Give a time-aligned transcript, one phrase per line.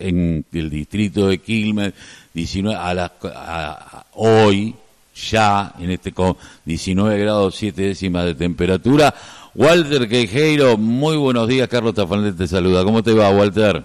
[0.00, 1.92] en el distrito de Quilmes,
[2.34, 3.10] 19, a las,
[4.14, 4.74] hoy,
[5.14, 9.14] ya, en este con 19 grados 7 décimas de temperatura.
[9.54, 12.84] Walter Quejeiro, muy buenos días, Carlos Tafanel te saluda.
[12.84, 13.82] ¿Cómo te va, Walter?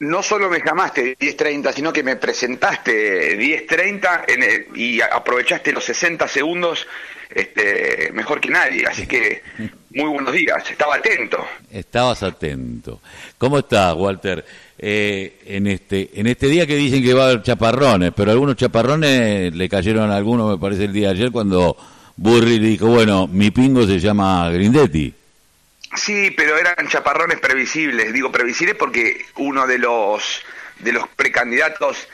[0.00, 6.86] no solo me llamaste 10.30, sino que me presentaste 10.30 y aprovechaste los 60 segundos
[7.30, 8.86] este, mejor que nadie.
[8.86, 9.42] Así que
[9.90, 11.44] muy buenos días, estaba atento.
[11.70, 13.00] Estabas atento.
[13.38, 14.44] ¿Cómo estás, Walter?
[14.76, 18.56] Eh, en este en este día que dicen que va a haber chaparrones, pero algunos
[18.56, 21.76] chaparrones le cayeron a algunos, me parece, el día de ayer cuando
[22.16, 25.14] Burri dijo, bueno, mi pingo se llama Grindetti.
[25.96, 28.12] Sí, pero eran chaparrones previsibles.
[28.12, 30.42] Digo previsibles porque uno de los
[30.80, 32.08] de los precandidatos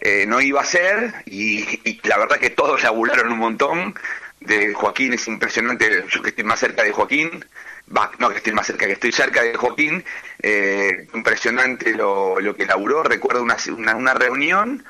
[0.00, 3.94] eh, no iba a ser y, la verdad que todos laburaron un montón.
[4.44, 6.04] De Joaquín es impresionante.
[6.08, 7.44] Yo que estoy más cerca de Joaquín,
[8.18, 10.04] no que estoy más cerca, que estoy cerca de Joaquín,
[10.42, 13.02] eh, impresionante lo, lo que laburó.
[13.02, 13.56] Recuerdo una,
[13.94, 14.84] una, reunión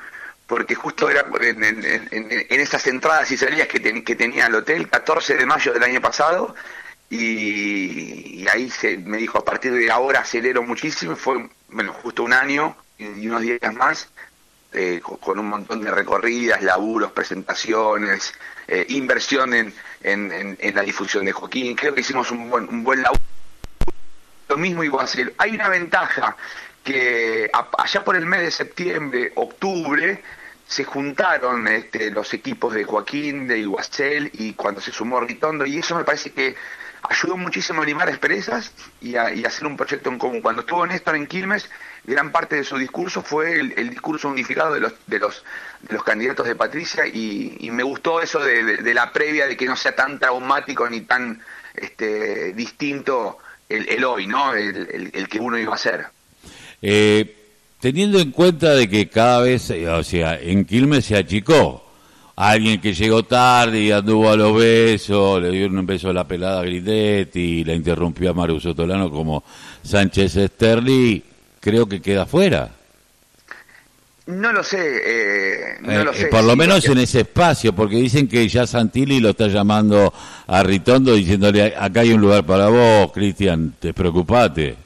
[0.47, 5.45] porque justo era en, en, esas entradas y salidas que, tenía el hotel, 14 de
[5.45, 6.55] mayo del año pasado,
[7.09, 12.33] y, ahí se, me dijo, a partir de ahora acelero muchísimo, fue, bueno, justo un
[12.33, 14.09] año y, unos días más,
[14.75, 18.33] eh, con, un montón de recorridas, laburos, presentaciones,
[18.67, 19.73] eh, inversión en,
[20.03, 23.21] en, la difusión de Joaquín, creo que hicimos un buen, laburo.
[24.47, 26.35] Lo mismo ser Hay una ventaja
[26.83, 30.21] que allá por el mes de septiembre, octubre,
[30.67, 35.77] se juntaron este, los equipos de Joaquín, de Iguacel y cuando se sumó Ritondo, y
[35.77, 36.55] eso me parece que
[37.09, 40.41] ayudó muchísimo a limar expresas y a, hacer un proyecto en común.
[40.41, 41.69] Cuando estuvo Néstor en Quilmes,
[42.03, 45.43] gran parte de su discurso fue el, discurso unificado de los, de los,
[45.81, 49.75] de los candidatos de Patricia y, me gustó eso de, la previa de que no
[49.75, 51.41] sea tan traumático ni tan
[51.73, 54.53] este, distinto el, hoy, ¿no?
[54.53, 56.05] El, que uno iba a ser.
[56.81, 57.35] Eh,
[57.79, 61.84] teniendo en cuenta de que cada vez, o sea, en Quilmes se achicó,
[62.35, 66.27] alguien que llegó tarde y anduvo a los besos, le dio un beso a la
[66.27, 69.43] pelada a y la interrumpió a Maru Sotolano como
[69.83, 71.23] Sánchez Esterli,
[71.59, 72.69] creo que queda fuera.
[74.27, 76.27] No lo sé, eh, no eh, lo eh, sé.
[76.27, 80.11] Por lo menos en ese espacio, porque dicen que ya Santilli lo está llamando
[80.47, 84.77] a Ritondo diciéndole, acá hay un lugar para vos, Cristian, te preocupate.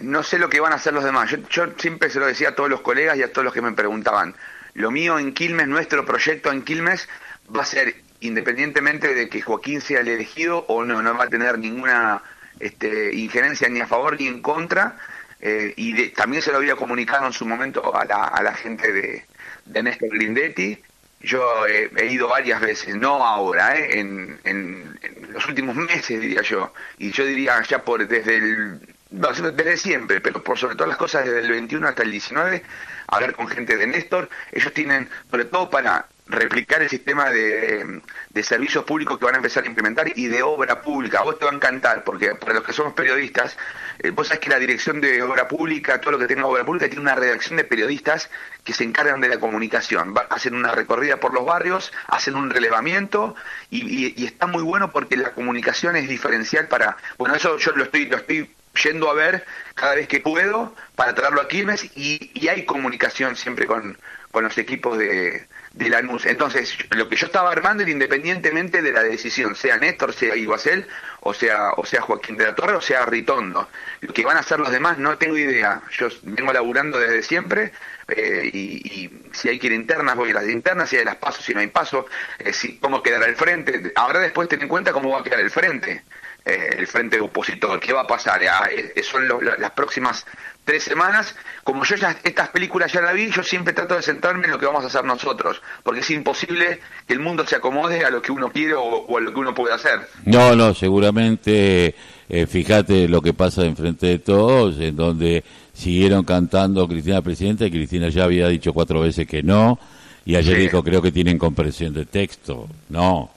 [0.00, 1.30] No sé lo que van a hacer los demás.
[1.48, 3.72] yo siempre se lo decía a todos los colegas y a todos los que me
[3.72, 4.34] preguntaban
[4.76, 7.08] lo mío en Quilmes, nuestro proyecto en Quilmes,
[7.54, 11.28] va a ser independientemente de que Joaquín sea el elegido o no, no va a
[11.28, 12.22] tener ninguna
[12.60, 14.96] este, injerencia ni a favor ni en contra.
[15.40, 18.92] Eh, y también se lo había comunicado en su momento a la, a la gente
[18.92, 19.24] de,
[19.64, 20.78] de Néstor Grindetti.
[21.20, 24.98] Yo he, ido varias veces, no ahora, eh, en, en,
[25.30, 26.72] los últimos meses diría yo.
[26.98, 28.80] Y yo diría ya por desde el
[29.16, 32.62] desde siempre, pero por sobre todas las cosas desde el 21 hasta el 19
[33.08, 34.28] hablar con gente de Néstor.
[34.52, 38.02] Ellos tienen, sobre todo para replicar el sistema de,
[38.42, 41.20] servicios públicos que van a empezar a implementar y de obra pública.
[41.20, 43.56] A vos te va a encantar, porque para los que somos periodistas,
[44.00, 46.86] eh, vos sabés que la dirección de obra pública, todo lo que tenga obra pública,
[46.86, 48.28] tiene una redacción de periodistas
[48.64, 50.14] que se encargan de la comunicación.
[50.30, 53.34] hacen una recorrida por los barrios, hacen un relevamiento
[53.70, 56.96] y, y, está muy bueno porque la comunicación es diferencial para...
[57.18, 59.44] Bueno, eso yo lo estoy, lo estoy yendo a ver
[59.74, 63.98] cada vez que puedo para traerlo a Quilmes y, y hay comunicación siempre con,
[64.30, 66.26] con los equipos de, de Lanús.
[66.26, 70.86] Entonces, lo que yo estaba armando era independientemente de la decisión, sea Néstor, sea Iguacel,
[71.20, 73.68] o sea, o sea Joaquín de la Torre, o sea Ritondo.
[74.00, 75.82] Lo que van a hacer los demás no tengo idea.
[75.90, 77.72] Yo vengo laburando desde siempre
[78.08, 81.44] eh, y, si hay que ir internas, voy a las internas, si hay las pasos,
[81.44, 82.06] si no hay pasos,
[82.38, 83.92] eh, si, cómo quedará el frente.
[83.96, 86.04] Ahora después ten en cuenta cómo va a quedar el frente.
[86.46, 87.80] Eh, el frente opositor.
[87.80, 88.40] ¿Qué va a pasar?
[88.48, 89.24] Ah, eh, son
[89.58, 90.24] las próximas
[90.64, 91.34] tres semanas.
[91.64, 94.58] Como yo ya estas películas ya la vi, yo siempre trato de centrarme en lo
[94.60, 98.22] que vamos a hacer nosotros, porque es imposible que el mundo se acomode a lo
[98.22, 99.98] que uno quiere o, a lo que uno puede hacer.
[100.24, 101.96] No, no, seguramente,
[102.28, 105.42] eh, fíjate lo que pasa en frente de todos, en donde
[105.74, 109.80] siguieron cantando Cristina Presidenta y Cristina ya había dicho cuatro veces que no,
[110.24, 113.32] y ayer dijo creo que tienen comprensión de texto, no.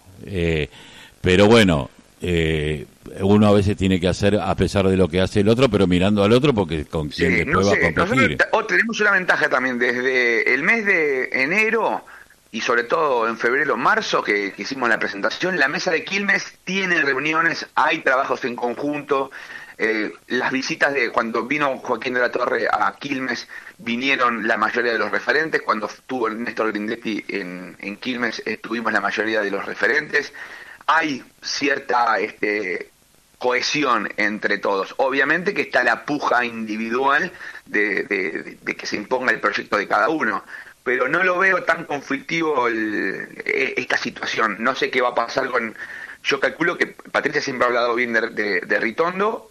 [1.22, 1.90] pero bueno,
[2.22, 2.86] eh,
[3.22, 5.88] uno a veces tiene que hacer a pesar de lo que hace el otro, pero
[5.88, 8.38] mirando al otro porque con quien después va a competir.
[8.68, 12.04] tenemos una ventaja también desde el mes de enero
[12.52, 17.02] y sobre todo en febrero, marzo, que, hicimos la presentación, la mesa de Quilmes tiene
[17.02, 19.30] reuniones, hay trabajos en conjunto.
[19.78, 23.48] Eh, las visitas de cuando vino Joaquín de la Torre a Quilmes
[23.78, 29.00] vinieron la mayoría de los referentes, cuando estuvo Néstor Grindetti en, en Quilmes estuvimos la
[29.00, 30.34] mayoría de los referentes
[30.90, 32.90] hay cierta este,
[33.40, 34.94] cohesión entre todos.
[34.98, 37.32] Obviamente que está la puja individual
[37.66, 40.44] de, que se imponga el proyecto de cada uno,
[40.84, 44.58] pero no lo veo tan conflictivo e, esta situación.
[44.60, 45.76] No sé qué va a pasar con...
[46.22, 49.49] Yo calculo que Patricia siempre ha hablado bien de, de Ritondo,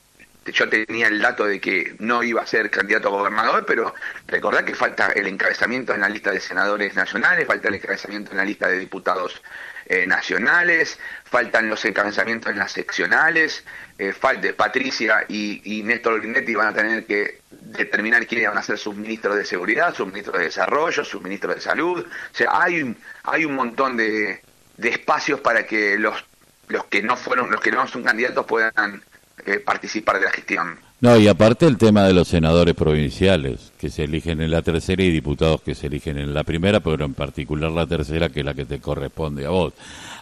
[0.53, 3.95] yo tenía el dato de que no iba a ser candidato a gobernador, pero
[4.27, 8.37] recordad que falta el encabezamiento en la lista de senadores nacionales, falta el encabezamiento en
[8.39, 9.43] la lista de diputados
[9.87, 13.65] eh, nacionales, faltan los encabezamientos en las seccionales,
[13.99, 14.15] eh,
[14.57, 19.37] Patricia y, Néstor Grindetti van a tener que determinar quiénes van a ser sus ministros
[19.37, 22.07] de seguridad, sus ministros de desarrollo, sus ministros de salud.
[22.07, 24.43] O sea, hay un, hay un montón de,
[24.77, 26.25] de espacios para que los,
[26.69, 29.03] los que no fueron, los que no son candidatos puedan
[29.49, 30.79] eh, participar de la gestión.
[31.01, 35.03] No, y aparte el tema de los senadores provinciales, que se eligen en la tercera
[35.03, 38.47] y diputados que se eligen en la primera, pero en particular la tercera, que es
[38.47, 39.75] la que te corresponde a vos.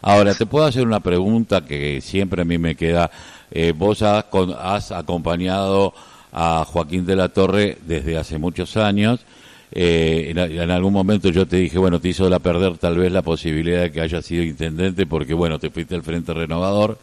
[0.02, 3.10] Ahora, te puedo hacer una pregunta que siempre a mí me queda.
[3.50, 4.26] Eh, vos has,
[4.60, 5.94] has acompañado
[6.32, 9.24] a Joaquín de la Torre desde hace muchos años.
[9.72, 13.22] Eh, en, algún momento yo te dije, bueno, te hizo la perder tal vez la
[13.22, 16.98] posibilidad de que haya sido intendente porque, bueno, te fuiste al Frente Renovador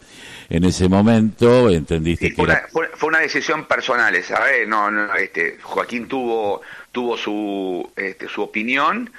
[0.50, 4.68] en ese momento entendiste que fue, una, fue, una decisión personal ¿sabes?
[4.68, 6.62] No, no, este, Joaquín tuvo
[6.92, 9.10] tuvo su este, su opinión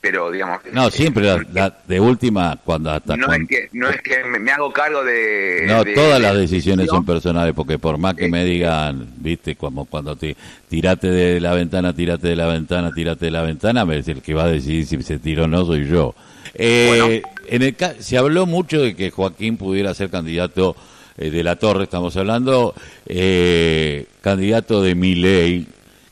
[0.00, 4.00] pero digamos no este, siempre la, de última cuando hasta no es que no es
[4.02, 8.28] que me, hago cargo de no todas las decisiones son personales porque por más que
[8.28, 10.36] me digan viste como cuando te
[10.68, 14.34] tirate de la ventana tirate de la ventana tirate de la ventana me el que
[14.34, 16.14] va a decidir si se tiró o no soy yo
[16.54, 20.76] eh, en el, se habló mucho de que Joaquín pudiera ser candidato
[21.16, 22.74] eh, de la Torre, estamos hablando,
[23.06, 25.66] eh, candidato de Miley.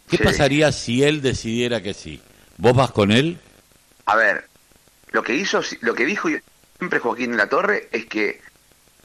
[0.09, 2.21] ¿Qué pasaría si él decidiera que sí?
[2.59, 3.39] ¿Vos vas con él?
[4.07, 4.49] A ver,
[5.11, 6.29] lo que hizo, lo que dijo
[6.79, 8.41] siempre Joaquín la Torre es que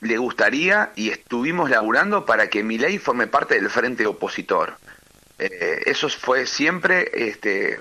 [0.01, 4.77] le gustaría y estuvimos laburando para que Milei forme parte del frente opositor.
[5.37, 7.77] Eh, eso fue siempre este,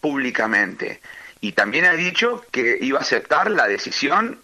[0.00, 1.00] públicamente.
[1.40, 4.40] Y también ha dicho que iba a aceptar la decisión,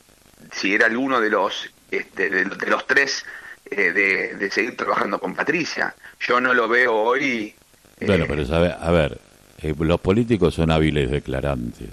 [0.53, 3.25] si era alguno de los, este, de, los tres,
[3.71, 3.93] eh,
[4.39, 5.95] de, seguir trabajando con Patricia.
[6.21, 7.55] Yo no lo veo hoy.
[8.01, 9.21] Eh, bueno, pero a ver,
[9.63, 11.89] eh, los políticos son hábiles declarantes.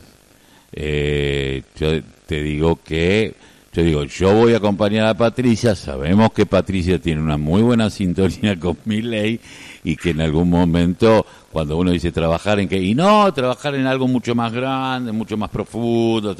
[1.75, 3.35] yo te digo que
[3.73, 7.89] yo digo, yo voy a acompañar a Patricia, sabemos que Patricia tiene una muy buena
[7.89, 9.39] sintonía con mi ley
[9.83, 13.87] y que en algún momento, cuando uno dice trabajar en que, y no, trabajar en
[13.87, 16.35] algo mucho más grande, mucho más profundo,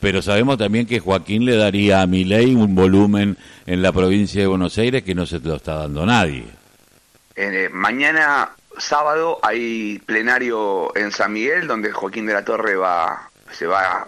[0.00, 4.42] pero sabemos también que Joaquín le daría a mi ley un volumen en la provincia
[4.42, 6.44] de Buenos Aires que no se lo está dando nadie.
[7.36, 13.66] Eh, mañana sábado hay plenario en San Miguel donde Joaquín de la Torre va se
[13.66, 14.06] va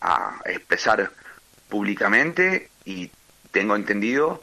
[0.00, 1.10] a expresar
[1.68, 3.10] públicamente y
[3.50, 4.42] tengo entendido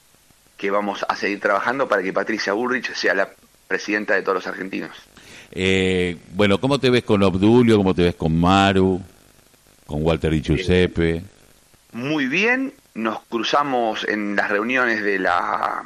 [0.57, 3.29] que vamos a seguir trabajando para que Patricia Burrich sea la
[3.67, 4.91] presidenta de todos los argentinos.
[5.51, 7.77] Eh, bueno, ¿cómo te ves con Obdulio?
[7.77, 9.01] ¿Cómo te ves con Maru?
[9.85, 11.23] ¿Con Walter y Giuseppe?
[11.93, 15.83] muy bien, nos cruzamos en las reuniones de la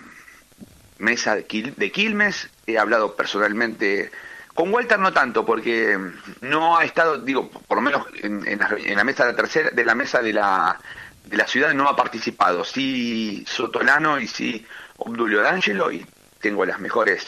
[1.00, 4.12] mesa de, Quilmes, he hablado personalmente
[4.54, 5.98] con Walter no tanto, porque
[6.42, 8.58] no ha estado, digo, por lo menos en,
[8.96, 10.80] la, mesa de la tercera, de la mesa de la,
[11.26, 12.64] de la ciudad no ha participado.
[12.64, 14.66] Sí Sotolano y sí
[14.98, 16.06] Obdulio D'Angelo y
[16.40, 17.26] tengo las mejores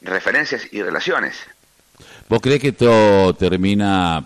[0.00, 1.46] referencias y relaciones.
[2.28, 4.24] ¿Vos crees que esto termina,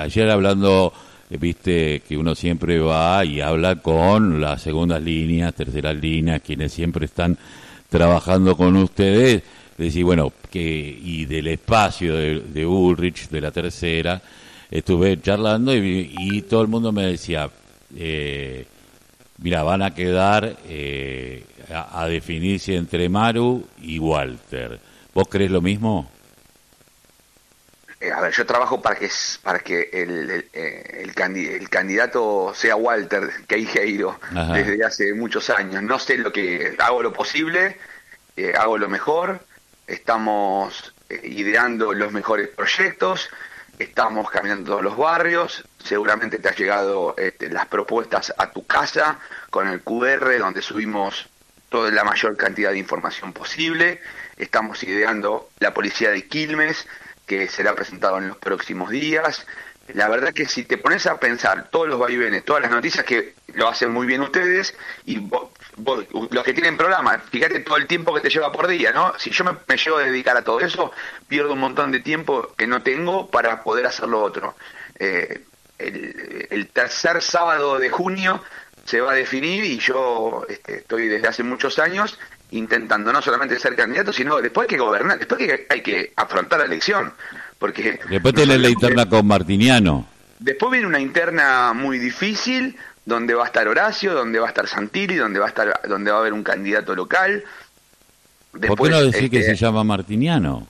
[0.00, 0.94] ayer hablando,
[1.28, 7.04] viste que uno siempre va y habla con las segundas líneas, terceras líneas, quienes siempre
[7.04, 7.36] están
[7.88, 9.42] trabajando con ustedes,
[9.76, 14.20] decir, bueno, que y del espacio de, Ulrich, de la tercera,
[14.70, 17.50] estuve charlando y, todo el mundo me decía,
[17.96, 18.66] eh,
[19.38, 24.78] mira, van a quedar eh, a, definirse entre Maru y Walter.
[25.14, 26.08] ¿Vos crees lo mismo?
[28.00, 29.10] Eh, a ver, yo trabajo para que
[29.42, 34.20] para que el, el, el, candidato sea Walter Queijeiro
[34.54, 35.82] desde hace muchos años.
[35.82, 37.76] No sé lo que hago lo posible,
[38.56, 39.40] hago lo mejor
[39.88, 43.30] estamos eh, ideando los mejores proyectos,
[43.78, 49.18] estamos caminando todos los barrios, seguramente te ha llegado este, las propuestas a tu casa
[49.50, 51.28] con el QR donde subimos
[51.70, 54.00] toda la mayor cantidad de información posible,
[54.36, 56.86] estamos ideando la policía de Quilmes,
[57.28, 59.46] que será presentado en los próximos días.
[59.94, 63.34] La verdad que si te pones a pensar todos los vaivenes, todas las noticias que
[63.54, 64.74] lo hacen muy bien ustedes,
[65.06, 65.20] y
[66.30, 69.14] los que tienen programa, fíjate todo el tiempo que te lleva por día, ¿no?
[69.18, 70.92] Si yo me, llevo a dedicar a todo eso,
[71.28, 74.56] pierdo un montón de tiempo que no tengo para poder hacer lo otro.
[74.98, 75.42] Eh,
[75.78, 78.42] el, tercer sábado de junio
[78.84, 82.18] se va a definir y yo este, estoy desde hace muchos años
[82.50, 86.12] intentando no solamente ser candidato, sino después hay que gobernar, después hay que, hay que
[86.16, 87.12] afrontar la elección.
[87.58, 90.06] Porque después tenés la interna con Martiniano.
[90.38, 94.68] Después viene una interna muy difícil, donde va a estar Horacio, donde va a estar
[94.68, 97.42] Santilli, donde va a estar, donde va a haber un candidato local.
[98.52, 100.66] ¿Por qué no decir que este, se llama Martiniano?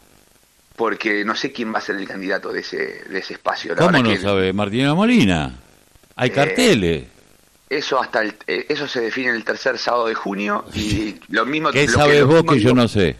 [0.76, 3.76] Porque no sé quién va a ser el candidato de ese, de ese espacio.
[3.76, 4.52] ¿Cómo no sabe?
[4.52, 5.54] Martiniano Molina.
[6.16, 7.04] Hay eh, carteles.
[7.68, 11.70] Eso hasta el, eh, eso se define el tercer sábado de junio y lo mismo.
[11.70, 13.16] ¿Qué sabes vos que yo no sé?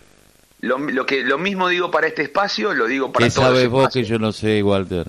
[0.60, 4.04] Lo, que lo mismo digo para este espacio, lo digo para ¿Qué sabes vos que
[4.04, 5.06] yo no sé, Walter?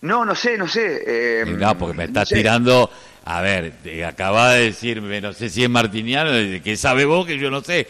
[0.00, 1.02] No, no sé, no sé.
[1.06, 2.90] Eh, no, porque me estás tirando.
[3.24, 3.74] A ver,
[4.04, 6.30] acaba de decirme, no sé si es martiniano,
[6.64, 7.86] ¿qué sabe vos que yo no sé.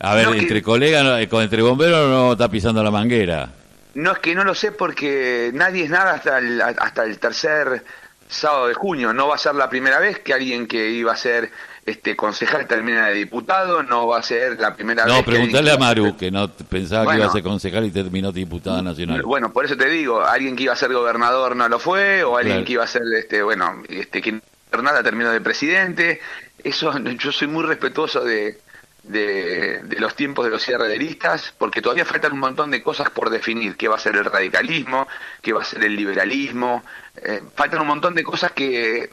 [0.00, 3.50] A ver, entre colegas, eh, entre bomberos no está pisando la manguera.
[3.94, 7.84] No, es que no lo sé porque nadie es nada hasta el, hasta el tercer
[8.32, 9.12] sábado de junio.
[9.12, 11.50] No va a ser la primera vez que alguien que iba a ser
[11.84, 15.14] este concejal termina de diputado, no va a ser la primera vez.
[15.14, 18.82] No, preguntarle a Maru, que no pensaba que iba a ser concejal y terminó diputada
[18.82, 19.22] nacional.
[19.22, 22.36] Bueno, por eso te digo, alguien que iba a ser gobernador no lo fue, o
[22.36, 24.40] alguien que iba a ser, este bueno, este que
[24.82, 26.20] nada terminó de presidente.
[26.62, 28.58] Eso, yo soy muy respetuoso de,
[29.02, 33.76] de, los tiempos de los cierrederistas, porque todavía faltan un montón de cosas por definir,
[33.76, 35.08] qué va a ser el radicalismo,
[35.40, 36.82] qué va a ser el liberalismo,
[37.16, 39.10] eh, faltan un montón de cosas que,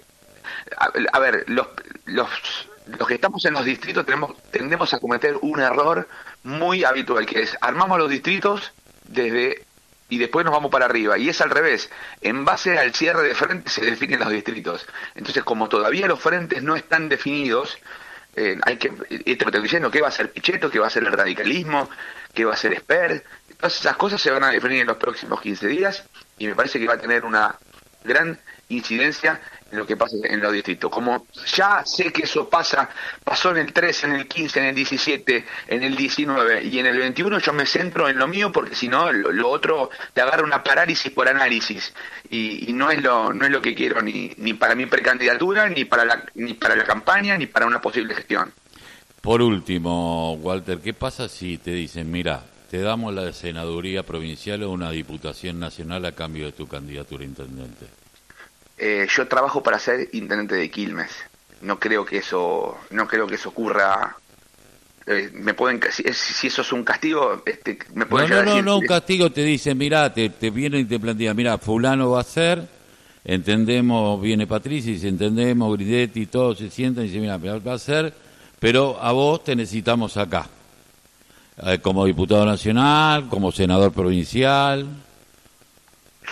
[1.11, 1.67] a, ver, los,
[2.05, 2.29] los,
[2.85, 6.07] los que estamos en los distritos tenemos, tendemos a cometer un error
[6.43, 8.71] muy habitual, que es armamos los distritos
[9.05, 9.65] desde
[10.09, 11.17] y después nos vamos para arriba.
[11.17, 11.89] Y es al revés.
[12.21, 14.87] En base al cierre de frentes se definen los distritos.
[15.13, 17.77] Entonces, como todavía los frentes no están definidos,
[18.39, 20.71] eh, hay que, que estoy diciendo, ¿qué va a ser Pichetto?
[20.71, 21.89] ¿Qué va a ser el radicalismo?
[22.33, 23.21] ¿Qué va a ser Esper?
[23.57, 26.05] Todas esas cosas se van a definir en los próximos 15 días
[26.37, 27.53] y me parece que va a tener una
[28.03, 28.39] gran
[28.69, 29.41] incidencia
[29.71, 30.89] en lo que pasa en los distritos.
[30.91, 31.25] Como
[31.55, 32.89] ya sé que eso pasa,
[33.23, 36.85] pasó en el 13, en el 15, en el 17, en el 19 y en
[36.85, 40.43] el 21 yo me centro en lo mío porque si no lo, otro te agarra
[40.43, 41.93] una parálisis por análisis
[42.29, 45.85] y, no es lo no es lo que quiero ni, ni para mi precandidatura, ni
[45.85, 48.53] para la ni para la campaña, ni para una posible gestión.
[49.21, 54.71] Por último, Walter, ¿qué pasa si te dicen, mira, te damos la senaduría provincial o
[54.71, 57.87] una diputación nacional a cambio de tu candidatura a intendente?
[58.77, 61.11] Eh, yo trabajo para ser intendente de Quilmes.
[61.61, 64.15] No creo que eso, no creo que eso ocurra.
[65.07, 68.61] Eh, me pueden, si, si, eso es un castigo, este, me pueden no, no, no,
[68.61, 72.21] no, un castigo te dice, mira, te, te vienen y te plantean, mira, fulano va
[72.21, 72.67] a ser,
[73.25, 78.13] entendemos, viene Patricia y entendemos, Gridetti, todos se sientan y dicen, mira, va a ser,
[78.59, 80.47] pero a vos te necesitamos acá,
[81.65, 84.87] eh, como diputado nacional, como senador provincial.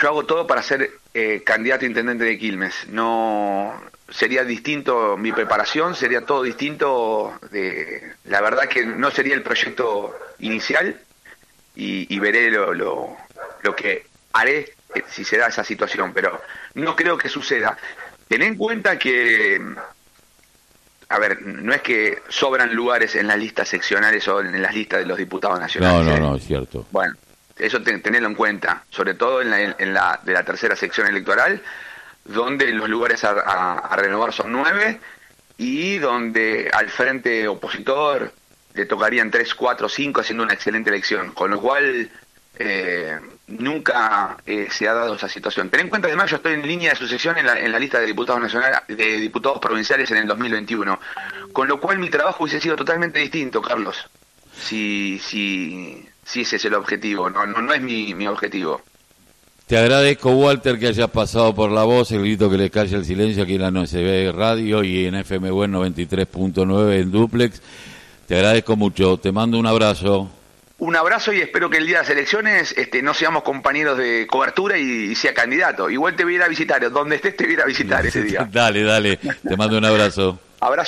[0.00, 2.86] Yo hago todo para ser eh, candidato a intendente de Quilmes.
[2.88, 3.72] No
[4.08, 7.38] sería distinto mi preparación, sería todo distinto.
[7.50, 11.00] De, la verdad que no sería el proyecto inicial
[11.74, 13.16] y, veré lo, lo,
[13.62, 16.40] lo, que haré eh, si se da esa situación, pero
[16.74, 17.76] no creo que suceda.
[18.28, 19.60] Ten en cuenta que,
[21.10, 25.00] a ver, no es que sobran lugares en las listas seccionales o en las listas
[25.00, 26.06] de los diputados nacionales.
[26.06, 26.20] No, no, ¿eh?
[26.20, 26.86] no, es cierto.
[26.90, 27.14] Bueno,
[27.56, 31.62] eso tenerlo en cuenta, sobre todo en la, en la de la tercera sección electoral,
[32.24, 35.00] donde los lugares a, renovar son nueve
[35.56, 38.32] y donde al frente opositor
[38.74, 42.10] le tocarían tres, cuatro, cinco haciendo una excelente elección, con lo cual
[42.58, 45.70] eh, nunca eh, se ha dado esa situación.
[45.70, 47.98] Ten en cuenta además yo estoy en línea de sucesión en la, en la lista
[47.98, 51.00] de diputados nacionales, de diputados provinciales en el 2021,
[51.52, 54.08] con lo cual mi trabajo hubiese sido totalmente distinto, Carlos.
[54.54, 58.82] Si, si, si ese es el objetivo, no, no, no es mi, mi objetivo.
[59.66, 63.04] Te agradezco, Walter, que hayas pasado por la voz, el grito que le calle el
[63.04, 67.60] silencio aquí en la NCB Radio y en FM 93.9 en Duplex.
[68.26, 70.30] Te agradezco mucho, te mando un abrazo.
[70.78, 74.28] Un abrazo y espero que el día de las elecciones este, no seamos compañeros de
[74.28, 75.90] cobertura y, sea candidato.
[75.90, 78.06] Igual te voy a ir a visitar, donde estés te voy a ir a visitar
[78.06, 78.48] ese día.
[78.50, 80.38] dale, dale, te mando un abrazo.
[80.60, 80.86] abrazo.